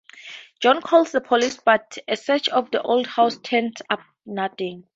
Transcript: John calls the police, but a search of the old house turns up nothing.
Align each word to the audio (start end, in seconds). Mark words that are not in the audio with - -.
John 0.61 0.81
calls 0.81 1.11
the 1.11 1.21
police, 1.21 1.57
but 1.63 1.99
a 2.07 2.17
search 2.17 2.49
of 2.49 2.71
the 2.71 2.81
old 2.81 3.05
house 3.05 3.37
turns 3.37 3.83
up 3.87 3.99
nothing. 4.25 4.87